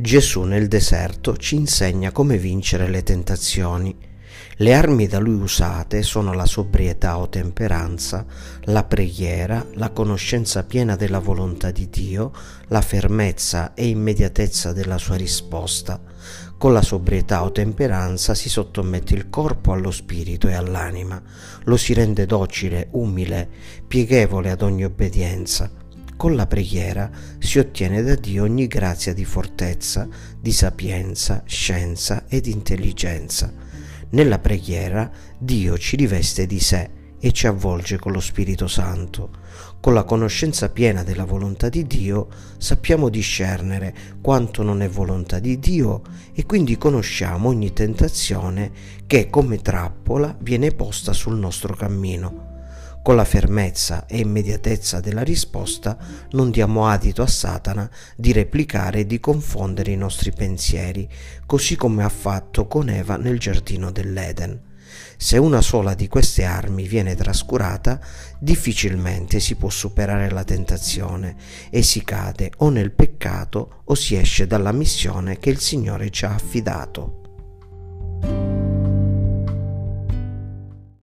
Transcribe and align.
Gesù 0.00 0.42
nel 0.42 0.68
deserto 0.68 1.36
ci 1.36 1.56
insegna 1.56 2.12
come 2.12 2.38
vincere 2.38 2.88
le 2.88 3.02
tentazioni. 3.02 3.92
Le 4.58 4.72
armi 4.72 5.08
da 5.08 5.18
lui 5.18 5.34
usate 5.34 6.04
sono 6.04 6.32
la 6.34 6.46
sobrietà 6.46 7.18
o 7.18 7.28
temperanza, 7.28 8.24
la 8.66 8.84
preghiera, 8.84 9.66
la 9.74 9.90
conoscenza 9.90 10.62
piena 10.62 10.94
della 10.94 11.18
volontà 11.18 11.72
di 11.72 11.90
Dio, 11.90 12.30
la 12.68 12.80
fermezza 12.80 13.74
e 13.74 13.88
immediatezza 13.88 14.72
della 14.72 14.98
sua 14.98 15.16
risposta. 15.16 16.00
Con 16.56 16.72
la 16.72 16.82
sobrietà 16.82 17.42
o 17.42 17.50
temperanza 17.50 18.36
si 18.36 18.48
sottomette 18.48 19.14
il 19.14 19.28
corpo 19.28 19.72
allo 19.72 19.90
spirito 19.90 20.46
e 20.46 20.54
all'anima, 20.54 21.20
lo 21.64 21.76
si 21.76 21.92
rende 21.92 22.24
docile, 22.24 22.86
umile, 22.92 23.48
pieghevole 23.88 24.52
ad 24.52 24.62
ogni 24.62 24.84
obbedienza 24.84 25.86
con 26.18 26.34
la 26.34 26.48
preghiera 26.48 27.08
si 27.38 27.60
ottiene 27.60 28.02
da 28.02 28.16
Dio 28.16 28.42
ogni 28.42 28.66
grazia 28.66 29.14
di 29.14 29.24
fortezza, 29.24 30.08
di 30.36 30.50
sapienza, 30.50 31.44
scienza 31.46 32.24
ed 32.26 32.46
intelligenza. 32.46 33.52
Nella 34.10 34.40
preghiera 34.40 35.08
Dio 35.38 35.78
ci 35.78 35.94
riveste 35.94 36.44
di 36.46 36.58
sé 36.58 36.90
e 37.20 37.30
ci 37.30 37.46
avvolge 37.46 38.00
con 38.00 38.10
lo 38.10 38.18
Spirito 38.18 38.66
Santo. 38.66 39.30
Con 39.80 39.94
la 39.94 40.02
conoscenza 40.02 40.68
piena 40.70 41.04
della 41.04 41.24
volontà 41.24 41.68
di 41.68 41.86
Dio 41.86 42.26
sappiamo 42.58 43.10
discernere 43.10 43.94
quanto 44.20 44.64
non 44.64 44.82
è 44.82 44.88
volontà 44.88 45.38
di 45.38 45.60
Dio 45.60 46.02
e 46.34 46.44
quindi 46.46 46.76
conosciamo 46.76 47.48
ogni 47.48 47.72
tentazione 47.72 48.72
che 49.06 49.30
come 49.30 49.62
trappola 49.62 50.36
viene 50.40 50.72
posta 50.72 51.12
sul 51.12 51.36
nostro 51.36 51.76
cammino. 51.76 52.47
Con 53.08 53.16
la 53.16 53.24
fermezza 53.24 54.04
e 54.04 54.18
immediatezza 54.18 55.00
della 55.00 55.22
risposta 55.22 55.96
non 56.32 56.50
diamo 56.50 56.88
adito 56.88 57.22
a 57.22 57.26
Satana 57.26 57.90
di 58.14 58.32
replicare 58.32 58.98
e 58.98 59.06
di 59.06 59.18
confondere 59.18 59.92
i 59.92 59.96
nostri 59.96 60.30
pensieri, 60.30 61.08
così 61.46 61.74
come 61.74 62.04
ha 62.04 62.10
fatto 62.10 62.66
con 62.66 62.90
Eva 62.90 63.16
nel 63.16 63.38
giardino 63.38 63.90
dell'Eden. 63.90 64.60
Se 65.16 65.38
una 65.38 65.62
sola 65.62 65.94
di 65.94 66.06
queste 66.06 66.44
armi 66.44 66.86
viene 66.86 67.14
trascurata, 67.14 67.98
difficilmente 68.38 69.40
si 69.40 69.54
può 69.54 69.70
superare 69.70 70.28
la 70.28 70.44
tentazione 70.44 71.34
e 71.70 71.80
si 71.80 72.04
cade 72.04 72.52
o 72.58 72.68
nel 72.68 72.92
peccato 72.92 73.80
o 73.84 73.94
si 73.94 74.16
esce 74.16 74.46
dalla 74.46 74.72
missione 74.72 75.38
che 75.38 75.48
il 75.48 75.60
Signore 75.60 76.10
ci 76.10 76.26
ha 76.26 76.34
affidato. 76.34 77.17